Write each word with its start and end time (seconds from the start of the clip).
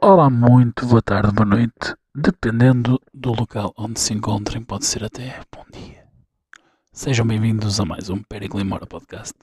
Olá, 0.00 0.30
muito 0.30 0.86
boa 0.86 1.02
tarde, 1.02 1.32
boa 1.32 1.44
noite. 1.44 1.96
Dependendo 2.14 3.00
do 3.12 3.32
local 3.32 3.74
onde 3.76 3.98
se 3.98 4.14
encontrem, 4.14 4.62
pode 4.62 4.86
ser 4.86 5.02
até 5.02 5.40
bom 5.52 5.64
dia. 5.72 6.06
Sejam 6.92 7.26
bem-vindos 7.26 7.80
a 7.80 7.84
mais 7.84 8.08
um 8.08 8.22
Periclimora 8.22 8.86
Podcast. 8.86 9.34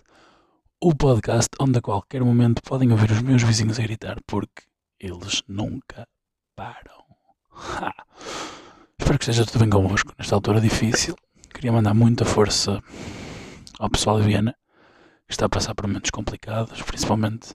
O 0.79 0.95
podcast 0.95 1.49
onde 1.59 1.79
a 1.79 1.81
qualquer 1.81 2.23
momento 2.23 2.61
podem 2.63 2.89
ouvir 2.89 3.11
os 3.11 3.21
meus 3.21 3.43
vizinhos 3.43 3.77
a 3.79 3.83
gritar 3.83 4.17
porque 4.25 4.63
eles 4.97 5.43
nunca 5.45 6.07
param. 6.55 7.03
Ha! 7.51 7.93
Espero 8.97 9.19
que 9.19 9.25
esteja 9.25 9.45
tudo 9.45 9.59
bem 9.59 9.69
convosco 9.69 10.13
nesta 10.17 10.35
altura 10.35 10.61
difícil. 10.61 11.17
Queria 11.53 11.73
mandar 11.73 11.93
muita 11.93 12.23
força 12.23 12.81
ao 13.77 13.89
pessoal 13.89 14.21
de 14.21 14.27
Viena 14.27 14.55
que 15.27 15.33
está 15.33 15.47
a 15.47 15.49
passar 15.49 15.75
por 15.75 15.85
momentos 15.85 16.11
complicados, 16.11 16.81
principalmente 16.81 17.53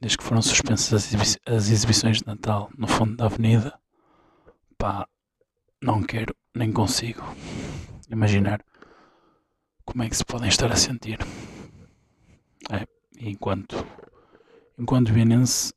desde 0.00 0.18
que 0.18 0.24
foram 0.24 0.40
suspensas 0.40 0.92
as, 0.92 1.12
exibi 1.12 1.40
as 1.46 1.68
exibições 1.70 2.18
de 2.18 2.26
Natal 2.26 2.70
no 2.76 2.88
fundo 2.88 3.16
da 3.16 3.26
avenida. 3.26 3.78
Pá, 4.78 5.06
não 5.82 6.02
quero 6.02 6.34
nem 6.54 6.72
consigo 6.72 7.22
imaginar 8.10 8.64
como 9.84 10.02
é 10.02 10.08
que 10.08 10.16
se 10.16 10.24
podem 10.24 10.48
estar 10.48 10.72
a 10.72 10.76
sentir. 10.76 11.18
É, 12.70 12.86
enquanto, 13.18 13.76
enquanto 14.78 15.12
vienense, 15.12 15.72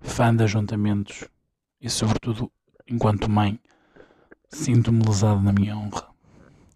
fã 0.00 0.34
de 0.34 0.44
ajuntamentos 0.44 1.28
e, 1.80 1.88
sobretudo, 1.88 2.52
enquanto 2.86 3.30
mãe, 3.30 3.58
sinto-me 4.50 5.04
lesado 5.06 5.40
na 5.40 5.52
minha 5.52 5.76
honra. 5.76 6.08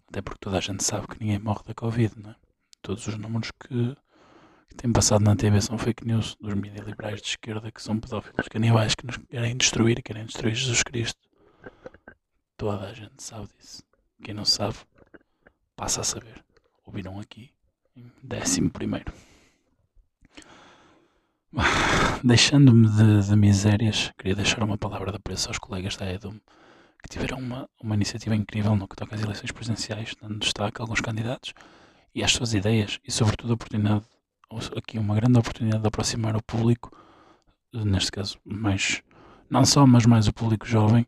Até 0.09 0.21
porque 0.21 0.39
toda 0.39 0.57
a 0.57 0.61
gente 0.61 0.83
sabe 0.83 1.07
que 1.07 1.19
ninguém 1.19 1.39
morre 1.39 1.63
da 1.65 1.73
Covid, 1.73 2.13
não 2.17 2.31
é? 2.31 2.35
Todos 2.81 3.05
os 3.07 3.17
números 3.17 3.51
que, 3.51 3.95
têm 4.77 4.91
passado 4.91 5.23
na 5.23 5.35
TV 5.35 5.59
são 5.59 5.77
fake 5.77 6.05
news 6.05 6.35
dos 6.39 6.53
mídias 6.53 6.85
liberais 6.85 7.21
de 7.21 7.29
esquerda 7.29 7.71
que 7.71 7.81
são 7.81 7.99
pedófilos 7.99 8.47
canibais 8.47 8.95
que 8.95 9.05
nos 9.05 9.17
querem 9.17 9.57
destruir, 9.57 10.01
querem 10.01 10.25
destruir 10.25 10.55
Jesus 10.55 10.83
Cristo. 10.83 11.19
Toda 12.55 12.87
a 12.87 12.93
gente 12.93 13.21
sabe 13.21 13.49
disso. 13.57 13.83
Quem 14.23 14.33
não 14.33 14.45
sabe, 14.45 14.75
passa 15.75 16.01
a 16.01 16.03
saber. 16.03 16.43
Ouviram 16.85 17.19
aqui 17.19 17.51
em 17.95 18.11
décimo 18.23 18.69
primeiro. 18.69 19.11
Deixando-me 22.23 22.87
de, 22.89 23.27
de, 23.27 23.35
misérias, 23.35 24.11
queria 24.17 24.35
deixar 24.35 24.63
uma 24.63 24.77
palavra 24.77 25.11
de 25.11 25.17
apreço 25.17 25.47
aos 25.47 25.57
colegas 25.57 25.95
da 25.97 26.11
EDUM 26.11 26.39
que 27.01 27.09
tiveram 27.09 27.37
uma, 27.37 27.69
uma 27.81 27.95
iniciativa 27.95 28.35
incrível 28.35 28.75
no 28.75 28.87
que 28.87 28.95
toca 28.95 29.15
às 29.15 29.21
eleições 29.21 29.51
presidenciais, 29.51 30.15
dando 30.21 30.39
destaque 30.39 30.81
a 30.81 30.83
alguns 30.83 30.99
candidatos 30.99 31.53
e 32.13 32.23
às 32.23 32.31
suas 32.31 32.53
ideias 32.53 32.99
e, 33.03 33.11
sobretudo, 33.11 33.51
a 33.51 33.55
oportunidade, 33.55 34.05
aqui 34.75 34.97
uma 34.97 35.15
grande 35.15 35.37
oportunidade 35.39 35.81
de 35.81 35.87
aproximar 35.87 36.35
o 36.35 36.43
público, 36.43 36.91
neste 37.73 38.11
caso, 38.11 38.39
mais, 38.43 39.01
não 39.49 39.65
só, 39.65 39.85
mas 39.85 40.05
mais 40.05 40.27
o 40.27 40.33
público 40.33 40.65
jovem, 40.65 41.05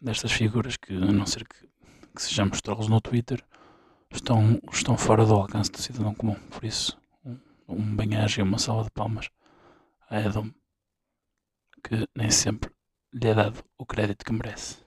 destas 0.00 0.32
figuras 0.32 0.76
que, 0.76 0.94
a 0.94 1.12
não 1.12 1.26
ser 1.26 1.46
que, 1.46 1.66
que 2.14 2.22
sejamos 2.22 2.60
trolls 2.60 2.90
no 2.90 3.00
Twitter, 3.00 3.42
estão, 4.10 4.60
estão 4.72 4.96
fora 4.96 5.24
do 5.24 5.34
alcance 5.34 5.70
do 5.70 5.78
cidadão 5.78 6.14
comum. 6.14 6.36
Por 6.50 6.64
isso, 6.64 6.98
um, 7.24 7.38
um 7.68 7.96
e 8.38 8.42
uma 8.42 8.58
salva 8.58 8.84
de 8.84 8.90
palmas 8.90 9.30
a 10.10 10.20
Edom, 10.20 10.50
que 11.82 12.08
nem 12.14 12.30
sempre 12.30 12.70
lhe 13.12 13.28
é 13.28 13.34
dado 13.34 13.64
o 13.78 13.86
crédito 13.86 14.24
que 14.24 14.32
merece. 14.32 14.84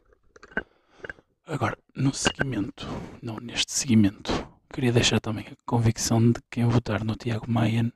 Agora, 1.45 1.77
no 1.95 2.13
seguimento, 2.13 2.85
não 3.21 3.37
neste 3.37 3.71
seguimento, 3.71 4.31
queria 4.73 4.91
deixar 4.91 5.19
também 5.19 5.45
a 5.47 5.55
convicção 5.65 6.31
de 6.31 6.41
que 6.41 6.47
quem 6.51 6.65
votar 6.65 7.03
no 7.03 7.15
Tiago 7.15 7.49
Maia 7.49 7.91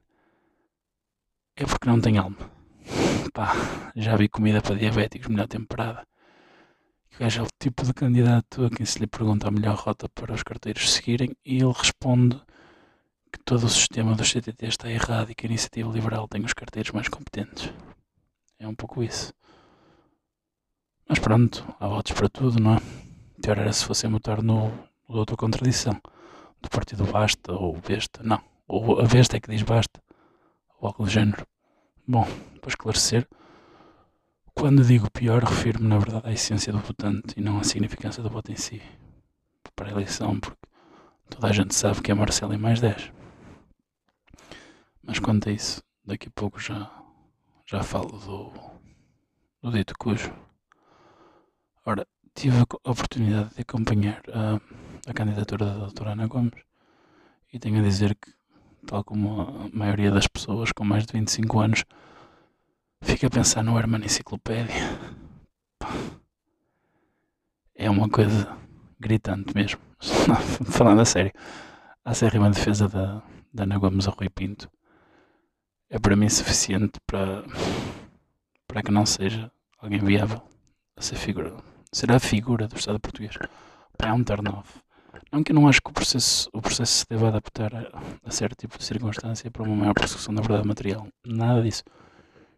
é 1.56 1.66
porque 1.66 1.88
não 1.88 2.00
tem 2.00 2.18
alma. 2.18 2.38
Pá, 3.34 3.54
já 3.96 4.16
vi 4.16 4.28
comida 4.28 4.62
para 4.62 4.76
diabéticos 4.76 5.28
melhor 5.28 5.48
temperada. 5.48 6.06
O 7.16 7.20
gajo 7.20 7.42
é 7.42 7.44
o 7.44 7.48
tipo 7.60 7.84
de 7.84 7.94
candidato 7.94 8.66
a 8.66 8.70
quem 8.70 8.86
se 8.86 9.00
lhe 9.00 9.08
pergunta 9.08 9.48
a 9.48 9.52
melhor 9.52 9.76
rota 9.76 10.10
para 10.10 10.34
os 10.34 10.44
carteiros 10.44 10.92
seguirem 10.92 11.36
e 11.46 11.58
ele 11.58 11.74
responde 11.74 12.42
que 13.32 13.40
todo 13.46 13.66
o 13.66 13.70
sistema 13.70 14.16
do 14.16 14.24
CTT 14.24 14.66
está 14.66 14.90
errado 14.90 15.32
e 15.32 15.36
que 15.36 15.46
a 15.46 15.50
iniciativa 15.50 15.92
liberal 15.92 16.28
tem 16.28 16.44
os 16.44 16.54
carteiros 16.54 16.92
mais 16.92 17.08
competentes. 17.08 17.72
É 18.60 18.68
um 18.68 18.76
pouco 18.76 19.04
isso. 19.04 19.34
Mas 21.08 21.20
pronto, 21.20 21.66
há 21.80 21.88
votos 21.88 22.14
para 22.14 22.30
tudo, 22.30 22.60
não 22.62 22.76
é? 22.76 22.80
Pior 23.42 23.58
era 23.58 23.74
se 23.74 23.86
fossem 23.86 24.10
votar 24.10 24.42
no, 24.42 24.70
no 25.08 25.18
outra 25.18 25.36
contradição. 25.36 26.00
Do 26.62 26.70
partido 26.70 27.06
Basta 27.06 27.52
ou 27.54 27.76
Besta. 27.80 28.22
Não. 28.24 28.42
Ou 28.68 29.00
a 29.00 29.06
Besta 29.06 29.38
é 29.38 29.40
que 29.40 29.50
diz 29.50 29.64
Basta. 29.64 30.02
Ou 30.80 30.88
algo 30.88 31.04
do 31.04 31.10
género. 31.10 31.46
Bom, 32.08 32.26
para 32.60 32.70
esclarecer, 32.70 33.28
quando 34.54 34.84
digo 34.84 35.10
pior, 35.12 35.44
refiro-me 35.44 35.88
na 35.88 35.98
verdade 35.98 36.28
à 36.28 36.32
essência 36.32 36.72
do 36.72 36.80
votante 36.80 37.34
e 37.38 37.42
não 37.42 37.58
à 37.60 37.64
significância 37.64 38.22
do 38.22 38.30
voto 38.30 38.52
em 38.52 38.56
si. 38.56 38.82
Para 39.76 39.90
a 39.90 39.92
eleição, 39.92 40.40
porque 40.40 40.58
toda 41.30 41.48
a 41.48 41.52
gente 41.52 41.74
sabe 41.74 42.02
que 42.02 42.12
é 42.12 42.14
Marcelo 42.14 42.54
em 42.54 42.58
mais 42.58 42.80
10. 42.80 43.12
Mas 45.04 45.20
quanto 45.20 45.50
a 45.50 45.52
isso, 45.52 45.82
daqui 46.06 46.28
a 46.28 46.32
pouco 46.32 46.60
já, 46.60 46.92
já 47.66 47.82
falo 47.82 48.20
do, 48.20 48.52
do 49.62 49.72
dito 49.72 49.96
cujo. 49.98 50.32
Ora, 51.86 52.06
tive 52.36 52.60
a 52.60 52.90
oportunidade 52.90 53.56
de 53.56 53.62
acompanhar 53.62 54.22
a, 54.30 54.60
a 55.08 55.14
candidatura 55.14 55.66
da 55.66 55.74
doutora 55.74 56.12
Ana 56.12 56.28
Gomes 56.28 56.64
e 57.52 57.60
tenho 57.60 57.80
a 57.80 57.84
dizer 57.84 58.16
que, 58.16 58.32
tal 58.86 59.04
como 59.04 59.42
a 59.42 59.70
maioria 59.74 60.12
das 60.12 60.28
pessoas 60.28 60.72
com 60.72 60.84
mais 60.84 61.06
de 61.06 61.14
25 61.14 61.60
anos, 61.60 61.84
fica 63.02 63.28
a 63.28 63.30
pensar 63.30 63.64
no 63.64 63.78
Herman 63.78 64.04
Enciclopédia. 64.04 65.00
É 67.76 67.90
uma 67.90 68.10
coisa 68.10 68.58
gritante 69.00 69.54
mesmo. 69.56 69.80
Falando 70.66 71.02
a 71.02 71.06
sério, 71.06 71.32
a 72.06 72.12
acérrima 72.12 72.50
defesa 72.50 72.88
da, 72.88 73.22
da 73.54 73.64
Ana 73.64 73.78
Gomes 73.78 74.08
a 74.08 74.12
Rui 74.12 74.30
Pinto 74.30 74.70
é 75.90 76.00
para 76.00 76.16
mim 76.16 76.30
suficiente 76.30 77.00
para, 77.06 77.44
para 78.68 78.82
que 78.82 78.92
não 78.92 79.06
seja 79.06 79.52
alguém 79.78 80.00
viável 80.00 80.42
a 80.96 81.02
ser 81.02 81.16
figura 81.16 81.72
será 81.92 82.16
a 82.16 82.20
figura 82.20 82.68
do 82.68 82.78
Estado 82.78 83.00
português. 83.00 83.38
Pá, 83.98 84.08
é 84.08 84.14
um 84.14 84.24
turn-off. 84.24 84.80
Não 85.32 85.44
que 85.44 85.52
eu 85.52 85.56
não 85.56 85.68
acho 85.68 85.82
que 85.82 85.90
o 85.90 85.94
processo, 85.94 86.50
o 86.54 86.62
processo 86.62 87.00
se 87.00 87.06
deva 87.10 87.30
adaptar 87.30 87.74
a, 87.74 87.90
a 88.24 88.32
certo 88.32 88.58
tipo 88.60 88.78
de 88.78 88.84
circunstância 88.84 89.50
para 89.50 89.64
uma 89.64 89.76
maior 89.76 89.94
persecução 89.94 90.34
da 90.34 90.42
verdade 90.42 90.68
material. 90.68 91.08
Nada 91.26 91.62
disso. 91.62 91.84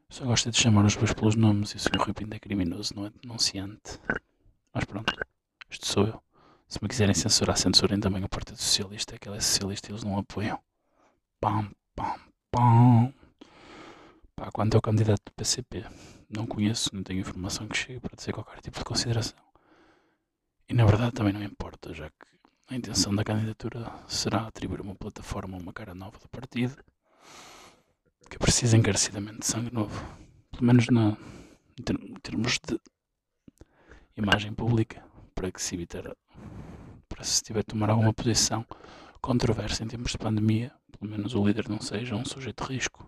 Só 0.09 0.25
gosto 0.25 0.51
de 0.51 0.57
chamar 0.57 0.85
os 0.85 0.95
bois 0.95 1.13
pelos 1.13 1.35
nomes 1.35 1.71
e 1.71 1.77
o 1.77 1.79
Sr. 1.79 1.97
Rui 1.97 2.13
Pinto 2.13 2.35
é 2.35 2.39
criminoso, 2.39 2.93
não 2.95 3.07
é 3.07 3.11
denunciante. 3.21 3.99
Mas 4.73 4.85
pronto, 4.85 5.13
isto 5.69 5.87
sou 5.87 6.05
eu. 6.07 6.23
Se 6.67 6.79
me 6.81 6.89
quiserem 6.89 7.13
censurar, 7.13 7.57
censurem 7.57 7.99
também 7.99 8.23
o 8.23 8.29
Partido 8.29 8.57
Socialista, 8.57 9.15
é 9.15 9.17
que 9.17 9.27
ele 9.27 9.37
é 9.37 9.41
socialista 9.41 9.89
e 9.89 9.91
eles 9.91 10.03
não 10.03 10.17
apoiam. 10.17 10.59
Pam, 11.39 11.71
pam, 11.95 12.15
pam. 12.51 13.13
Pá, 14.35 14.51
quanto 14.51 14.75
ao 14.75 14.81
candidato 14.81 15.21
do 15.25 15.31
PCP, 15.33 15.85
não 16.29 16.47
conheço, 16.47 16.89
não 16.93 17.03
tenho 17.03 17.19
informação 17.19 17.67
que 17.67 17.77
chegue 17.77 17.99
para 17.99 18.15
dizer 18.15 18.33
qualquer 18.33 18.59
tipo 18.61 18.77
de 18.79 18.85
consideração. 18.85 19.37
E 20.67 20.73
na 20.73 20.85
verdade 20.85 21.11
também 21.11 21.33
não 21.33 21.43
importa, 21.43 21.93
já 21.93 22.09
que 22.09 22.32
a 22.67 22.75
intenção 22.75 23.13
da 23.13 23.23
candidatura 23.23 23.91
será 24.07 24.47
atribuir 24.47 24.81
uma 24.81 24.95
plataforma, 24.95 25.57
uma 25.57 25.73
cara 25.73 25.93
nova 25.93 26.17
do 26.17 26.29
partido, 26.29 26.75
que 28.29 28.39
precisa 28.39 28.77
encarecidamente 28.77 29.39
de 29.39 29.45
sangue 29.45 29.73
novo. 29.73 30.03
Pelo 30.51 30.65
menos 30.65 30.87
na, 30.87 31.17
em 31.79 32.13
termos 32.21 32.59
de 32.65 32.79
imagem 34.15 34.53
pública, 34.53 35.03
para 35.35 35.51
que 35.51 35.61
se 35.61 35.75
evitar, 35.75 36.15
para 37.09 37.23
se 37.23 37.43
tiver 37.43 37.63
tomar 37.63 37.89
alguma 37.89 38.13
posição 38.13 38.65
controversa 39.21 39.83
em 39.83 39.87
tempos 39.87 40.11
de 40.11 40.17
pandemia, 40.17 40.73
pelo 40.91 41.11
menos 41.11 41.35
o 41.35 41.45
líder 41.45 41.69
não 41.69 41.79
seja 41.79 42.15
um 42.15 42.25
sujeito 42.25 42.65
de 42.65 42.73
risco. 42.73 43.07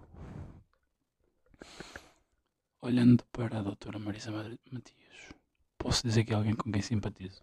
Olhando 2.82 3.24
para 3.32 3.60
a 3.60 3.64
doutora 3.64 3.98
Marisa 4.00 4.32
Matias, 4.32 5.34
posso 5.78 6.04
dizer 6.06 6.24
que 6.24 6.34
é 6.34 6.36
alguém 6.36 6.54
com 6.54 6.72
quem 6.72 6.82
simpatizo. 6.82 7.42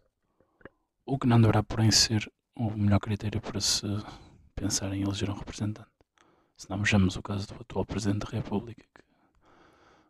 O 1.04 1.18
que 1.18 1.26
não 1.26 1.40
deverá, 1.40 1.62
porém, 1.62 1.90
ser 1.90 2.30
o 2.54 2.70
melhor 2.70 3.00
critério 3.00 3.40
para 3.40 3.60
se 3.60 3.86
pensar 4.54 4.92
em 4.92 5.02
eleger 5.02 5.30
um 5.30 5.34
representante. 5.34 5.90
Se 6.56 6.70
não 6.70 6.78
vejamos 6.78 7.16
o 7.16 7.22
caso 7.22 7.46
do 7.48 7.54
atual 7.60 7.84
Presidente 7.84 8.24
da 8.26 8.30
República, 8.30 8.84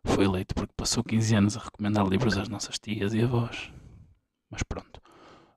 que 0.03 0.11
foi 0.11 0.25
eleito 0.25 0.53
porque 0.53 0.73
passou 0.75 1.03
15 1.03 1.35
anos 1.35 1.57
a 1.57 1.61
recomendar 1.61 2.05
livros 2.05 2.37
às 2.37 2.47
nossas 2.47 2.77
tias 2.77 3.13
e 3.13 3.23
avós. 3.23 3.73
Mas 4.49 4.61
pronto, 4.61 5.01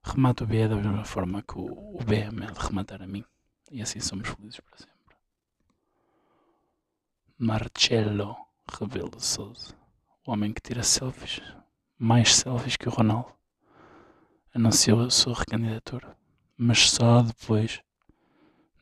remato 0.02 0.44
o 0.44 0.46
BE 0.46 0.68
da 0.68 0.76
mesma 0.76 1.04
forma 1.04 1.42
que 1.42 1.58
o, 1.58 1.98
BM 1.98 2.44
é 2.44 2.50
de 2.50 2.58
rematar 2.58 3.02
a 3.02 3.06
mim. 3.06 3.24
E 3.70 3.82
assim 3.82 4.00
somos 4.00 4.28
felizes 4.28 4.60
para 4.60 4.78
sempre. 4.78 5.16
Marcello 7.38 8.36
Rebelo 8.66 9.20
Souza, 9.20 9.74
o 10.24 10.32
homem 10.32 10.52
que 10.52 10.62
tira 10.62 10.82
selfies, 10.82 11.42
mais 11.98 12.34
selfies 12.34 12.76
que 12.76 12.88
o 12.88 12.92
Ronaldo, 12.92 13.34
anunciou 14.56 15.02
a 15.02 15.10
sua 15.10 15.34
recandidatura, 15.34 16.16
mas 16.56 16.88
só 16.90 17.20
depois 17.20 17.82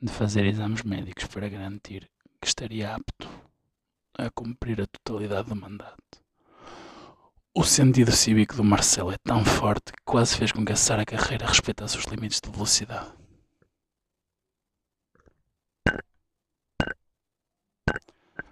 de 0.01 0.09
fazer 0.09 0.47
exames 0.47 0.85
médicos 0.85 1.27
para 1.27 1.49
garantir 1.49 2.09
que 2.41 2.47
estaria 2.47 2.95
apto 2.95 3.29
a 4.17 4.31
cumprir 4.31 4.81
a 4.81 4.87
totalidade 4.87 5.49
do 5.49 5.57
mandato. 5.57 6.23
O 7.53 7.65
sentido 7.65 8.13
cívico 8.13 8.55
do 8.55 8.63
Marcelo 8.63 9.11
é 9.11 9.19
tão 9.19 9.45
forte 9.45 9.93
que 9.93 10.03
quase 10.05 10.37
fez 10.37 10.53
com 10.53 10.65
que 10.65 10.73
a 10.73 10.77
Sara 10.77 11.05
Carreira 11.05 11.47
respeitasse 11.47 11.99
os 11.99 12.05
limites 12.05 12.41
de 12.41 12.51
velocidade. 12.51 13.13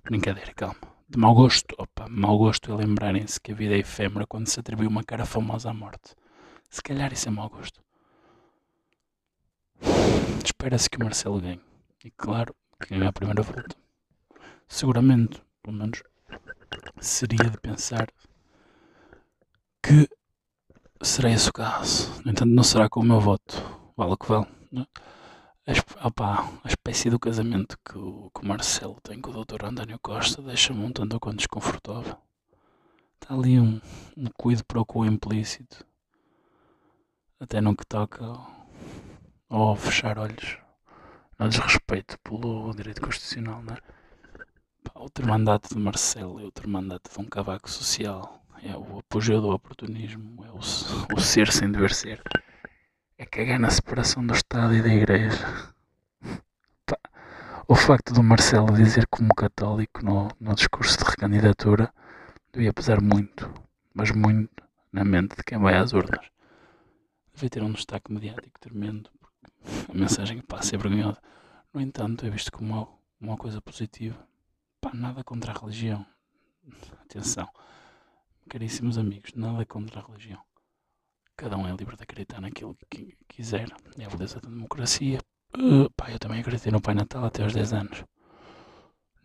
Brincadeira, 0.03 0.53
calma. 0.55 0.93
De 1.09 1.19
mau 1.19 1.35
gosto, 1.35 1.73
opa, 1.79 2.09
mau 2.09 2.37
gosto 2.37 2.73
é 2.73 2.75
lembrarem-se 2.75 3.41
que 3.41 3.53
a 3.53 3.55
vida 3.55 3.77
é 3.77 3.79
efêmera 3.79 4.27
quando 4.27 4.49
se 4.49 4.59
atribui 4.59 4.89
uma 4.89 5.05
cara 5.05 5.25
famosa 5.25 5.71
à 5.71 5.75
morte. 5.75 6.17
Se 6.73 6.83
calhar 6.83 7.13
isso 7.13 7.29
é 7.29 7.31
mau 7.31 7.51
gosto. 7.51 7.83
Espera-se 10.43 10.89
que 10.89 10.97
o 10.97 11.05
Marcelo 11.05 11.39
ganhe. 11.39 11.61
E 12.03 12.11
claro, 12.11 12.57
que 12.81 12.89
ganhe 12.89 13.07
a 13.07 13.13
primeira 13.13 13.43
volta. 13.43 13.77
Seguramente, 14.67 15.43
pelo 15.63 15.77
menos, 15.77 16.03
seria 16.99 17.51
de 17.51 17.59
pensar 17.59 18.09
que 19.83 20.09
será 21.03 21.31
esse 21.31 21.51
o 21.51 21.53
caso. 21.53 22.11
No 22.25 22.31
entanto, 22.33 22.55
não 22.55 22.63
será 22.63 22.89
com 22.89 23.01
o 23.01 23.05
meu 23.05 23.21
voto. 23.21 23.55
Vale 23.95 24.13
o 24.13 24.17
que 24.17 24.27
vale. 24.27 24.47
Né? 24.73 24.87
A, 25.67 26.07
opa, 26.09 26.51
a 26.65 26.69
espécie 26.69 27.11
do 27.11 27.19
casamento 27.19 27.77
que 27.85 27.99
o, 27.99 28.31
que 28.35 28.43
o 28.43 28.49
Marcelo 28.49 28.99
tem 29.03 29.21
com 29.21 29.31
o 29.31 29.45
Dr. 29.45 29.67
António 29.67 29.99
Costa 29.99 30.41
deixa-me 30.41 30.83
um 30.83 30.91
tanto 30.91 31.21
quanto 31.21 31.37
desconfortável. 31.37 32.17
Está 33.21 33.35
ali 33.35 33.61
um, 33.61 33.79
um 34.17 34.31
cuido 34.39 34.65
para 34.65 34.83
o 34.83 35.05
implícito. 35.05 35.85
Até 37.43 37.61
no 37.61 37.77
que 37.77 37.85
toca 37.85 38.25
ao, 39.51 39.77
fechar 39.77 40.19
olhos 40.19 40.57
no 41.39 41.49
desrespeito 41.49 42.17
pelo 42.21 42.73
direito 42.75 43.03
constitucional, 43.03 43.63
não 43.63 43.75
é? 43.75 43.79
Outro 44.95 45.27
mandato 45.27 45.69
de 45.75 45.79
Marcelo 45.79 46.41
é 46.41 46.45
outro 46.45 46.69
mandato 46.69 47.11
de 47.13 47.21
um 47.21 47.25
cavaco 47.25 47.69
social. 47.69 48.41
É 48.63 48.77
o 48.77 49.01
apogeu 49.01 49.41
do 49.41 49.49
oportunismo, 49.49 50.45
é 50.45 50.51
o, 50.51 50.59
o 51.17 51.21
ser 51.21 51.51
sem 51.51 51.71
dever 51.73 51.93
ser 51.93 52.23
é 53.23 53.27
cagar 53.27 53.59
na 53.61 53.71
separação 53.71 54.27
do 54.27 54.35
Estado 54.35 54.75
e 54.75 54.83
da 54.83 54.93
Igreja. 54.93 55.73
O 57.69 57.75
facto 57.77 58.13
do 58.13 58.21
Marcelo 58.21 58.75
dizer 58.75 59.07
como 59.07 59.33
católico 59.33 60.05
no, 60.05 60.29
no 60.41 60.55
discurso 60.57 60.99
de 60.99 61.05
recandidatura 61.05 61.93
devia 62.53 62.73
pesar 62.73 63.01
muito, 63.01 63.49
mas 63.95 64.11
muito, 64.11 64.51
na 64.93 65.05
mente 65.05 65.37
de 65.37 65.45
quem 65.45 65.57
vai 65.57 65.77
às 65.77 65.93
urnas. 65.93 66.27
Devia 67.43 67.51
ter 67.51 67.63
um 67.65 67.73
destaque 67.73 68.13
mediático 68.13 68.61
tremendo, 68.61 69.11
a 69.89 69.93
mensagem 69.93 70.39
que 70.39 70.47
passa 70.47 70.77
é 70.77 70.79
vergonhosa. 70.79 71.21
No 71.75 71.81
entanto, 71.81 72.25
é 72.25 72.31
visto 72.31 72.53
como 72.53 72.73
uma, 72.73 72.89
uma 73.21 73.37
coisa 73.37 73.61
positiva. 73.61 74.17
Pá, 74.81 74.93
nada 74.95 75.25
contra 75.25 75.51
a 75.51 75.59
religião. 75.59 76.07
Atenção, 77.01 77.49
caríssimos 78.49 78.97
amigos, 78.97 79.33
nada 79.35 79.67
contra 79.67 79.99
a 79.99 80.07
religião. 80.07 80.41
Cada 81.35 81.57
um 81.57 81.67
é 81.67 81.75
livre 81.75 81.97
de 81.97 82.05
acreditar 82.05 82.41
naquilo 82.41 82.77
que 82.89 83.19
quiser. 83.27 83.69
É 83.99 84.05
a 84.05 84.09
beleza 84.09 84.41
da 84.41 84.49
democracia. 84.49 85.19
Uh, 85.59 85.91
pá, 85.97 86.13
eu 86.13 86.21
também 86.21 86.43
acreditei 86.43 86.71
no 86.71 86.81
Pai 86.81 86.95
Natal 86.95 87.25
até 87.25 87.43
aos 87.43 87.53
10 87.53 87.73
anos. 87.73 88.05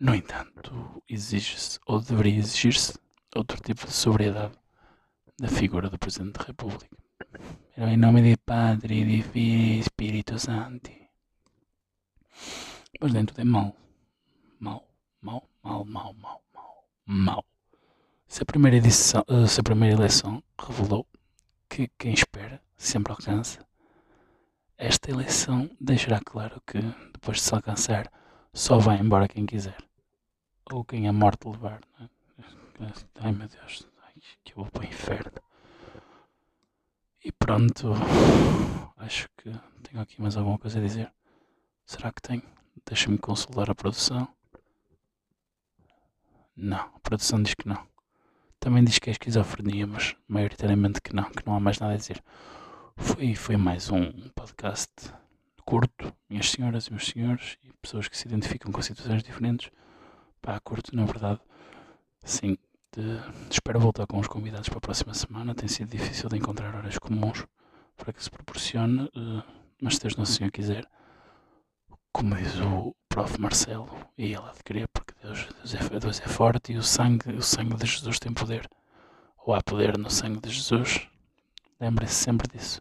No 0.00 0.12
entanto, 0.12 1.00
exige-se, 1.08 1.78
ou 1.86 2.00
deveria 2.00 2.36
exigir-se, 2.36 2.98
outro 3.36 3.60
tipo 3.60 3.86
de 3.86 3.92
sobriedade 3.92 4.58
da 5.38 5.46
figura 5.46 5.88
do 5.88 5.96
Presidente 5.96 6.32
da 6.32 6.44
República. 6.46 6.98
Pero 7.74 7.90
em 7.90 7.96
nome 7.96 8.22
de 8.22 8.36
Padre, 8.36 9.04
de 9.04 9.22
Filho 9.22 9.76
e 9.76 9.78
Espírito 9.80 10.38
Santo. 10.38 10.90
Mas 13.00 13.12
dentro 13.12 13.36
de 13.36 13.44
mal. 13.44 13.74
Mal, 14.58 14.88
mal, 15.20 15.48
mal, 15.62 15.84
mal, 15.84 16.14
mal, 16.14 16.42
mal, 16.52 16.84
mal. 17.06 17.44
Se 18.26 18.42
a 18.42 18.46
primeira, 18.46 18.76
edição, 18.76 19.24
se 19.46 19.60
a 19.60 19.62
primeira 19.62 19.94
eleição 19.94 20.42
revelou 20.60 21.06
que 21.68 21.88
quem 21.98 22.12
espera 22.12 22.60
sempre 22.76 23.12
alcança. 23.12 23.66
Esta 24.76 25.10
eleição 25.10 25.70
deixará 25.80 26.20
claro 26.20 26.62
que, 26.66 26.78
depois 27.12 27.38
de 27.38 27.44
se 27.44 27.54
alcançar, 27.54 28.10
só 28.52 28.78
vai 28.78 28.98
embora 28.98 29.28
quem 29.28 29.46
quiser. 29.46 29.76
Ou 30.72 30.84
quem 30.84 31.08
a 31.08 31.12
morte 31.12 31.48
levar. 31.48 31.80
É? 32.00 32.08
Ai 33.20 33.32
meu 33.32 33.48
Deus, 33.48 33.88
ai, 34.02 34.12
que 34.44 34.52
eu 34.52 34.56
vou 34.56 34.66
para 34.70 34.82
o 34.82 34.86
inferno. 34.86 35.47
E 37.28 37.32
pronto, 37.32 37.92
acho 38.96 39.28
que 39.36 39.52
tenho 39.82 40.00
aqui 40.00 40.18
mais 40.18 40.34
alguma 40.34 40.58
coisa 40.58 40.78
a 40.78 40.82
dizer. 40.82 41.12
Será 41.84 42.10
que 42.10 42.22
tenho? 42.22 42.42
Deixa-me 42.86 43.18
consultar 43.18 43.70
a 43.70 43.74
produção. 43.74 44.26
Não, 46.56 46.78
a 46.78 47.00
produção 47.02 47.42
diz 47.42 47.52
que 47.52 47.68
não. 47.68 47.86
Também 48.58 48.82
diz 48.82 48.98
que 48.98 49.10
é 49.10 49.12
esquizofrenia, 49.12 49.86
mas 49.86 50.16
maioritariamente 50.26 51.02
que 51.02 51.14
não, 51.14 51.24
que 51.24 51.46
não 51.46 51.54
há 51.54 51.60
mais 51.60 51.78
nada 51.78 51.92
a 51.92 51.96
dizer. 51.98 52.24
Foi, 52.96 53.34
foi 53.34 53.58
mais 53.58 53.90
um 53.90 54.10
podcast 54.30 54.90
curto, 55.66 56.10
minhas 56.30 56.50
senhoras 56.50 56.86
e 56.86 56.92
meus 56.92 57.08
senhores, 57.08 57.58
e 57.62 57.70
pessoas 57.82 58.08
que 58.08 58.16
se 58.16 58.26
identificam 58.26 58.72
com 58.72 58.80
situações 58.80 59.22
diferentes. 59.22 59.70
Pá, 60.40 60.58
curto, 60.60 60.96
na 60.96 61.04
verdade. 61.04 61.40
Sim, 62.24 62.56
espero 63.50 63.80
voltar 63.80 64.06
com 64.06 64.18
os 64.18 64.26
convidados 64.26 64.68
para 64.68 64.78
a 64.78 64.80
próxima 64.80 65.14
semana. 65.14 65.54
Tem 65.54 65.68
sido 65.68 65.90
difícil 65.90 66.28
de 66.28 66.36
encontrar 66.36 66.74
horas 66.74 66.98
comuns 66.98 67.46
para 67.96 68.12
que 68.12 68.22
se 68.22 68.30
proporcione, 68.30 69.04
uh, 69.16 69.42
mas 69.80 69.94
se 69.94 70.00
Deus 70.00 70.16
não 70.16 70.24
Senhor 70.24 70.50
quiser, 70.50 70.86
como 72.12 72.34
diz 72.36 72.54
o 72.60 72.94
prof. 73.08 73.40
Marcelo, 73.40 73.88
e 74.16 74.26
ele 74.26 74.36
há 74.36 74.52
de 74.52 74.62
querer, 74.64 74.88
porque 74.88 75.14
Deus, 75.22 75.48
Deus, 75.64 75.74
é, 75.74 75.98
Deus 76.00 76.20
é 76.20 76.28
forte 76.28 76.72
e 76.72 76.76
o 76.76 76.82
sangue, 76.82 77.32
o 77.32 77.42
sangue 77.42 77.76
de 77.76 77.86
Jesus 77.86 78.18
tem 78.18 78.32
poder. 78.32 78.68
Ou 79.44 79.54
há 79.54 79.62
poder 79.62 79.96
no 79.98 80.10
sangue 80.10 80.40
de 80.40 80.50
Jesus. 80.50 81.06
Lembrem-se 81.80 82.14
sempre 82.14 82.48
disso. 82.48 82.80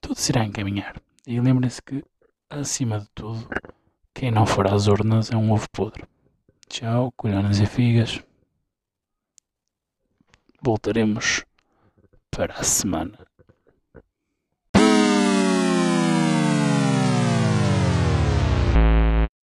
Tudo 0.00 0.18
se 0.18 0.32
irá 0.32 0.44
encaminhar. 0.44 1.00
E 1.26 1.40
lembrem-se 1.40 1.82
que, 1.82 2.04
acima 2.48 3.00
de 3.00 3.08
tudo, 3.14 3.48
quem 4.14 4.30
não 4.30 4.46
for 4.46 4.66
às 4.66 4.86
urnas 4.86 5.30
é 5.30 5.36
um 5.36 5.52
ovo 5.52 5.68
podre. 5.70 6.04
Tchau, 6.68 7.12
colhonas 7.12 7.60
e 7.60 7.66
figas. 7.66 8.22
Voltaremos 10.62 11.46
para 12.30 12.52
a 12.52 12.62
semana 12.62 13.29